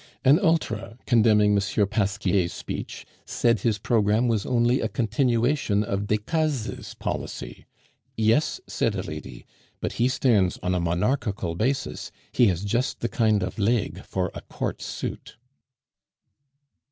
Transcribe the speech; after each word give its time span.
An 0.25 0.39
Ultra, 0.39 0.97
condemning 1.05 1.51
M. 1.51 1.87
Pasquier's 1.87 2.51
speech, 2.53 3.05
said 3.23 3.59
his 3.59 3.77
programme 3.77 4.27
was 4.27 4.47
only 4.47 4.81
a 4.81 4.89
continuation 4.89 5.83
of 5.83 6.07
Decaze's 6.07 6.95
policy. 6.95 7.67
"Yes," 8.17 8.59
said 8.65 8.95
a 8.95 9.03
lady, 9.03 9.45
"but 9.79 9.91
he 10.01 10.07
stands 10.07 10.57
on 10.63 10.73
a 10.73 10.79
Monarchical 10.79 11.53
basis, 11.53 12.11
he 12.31 12.47
has 12.47 12.63
just 12.65 13.01
the 13.01 13.09
kind 13.09 13.43
of 13.43 13.59
leg 13.59 14.03
for 14.03 14.31
a 14.33 14.41
Court 14.41 14.81
suit." 14.81 15.37